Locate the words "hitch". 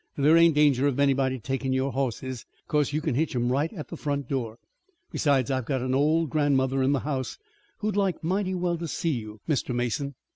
3.13-3.35